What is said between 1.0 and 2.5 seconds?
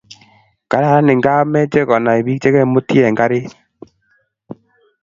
ingaa meche konay biik